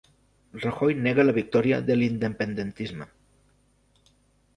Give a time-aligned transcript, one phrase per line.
[0.61, 3.07] Rajoy nega la victòria de l'independentisme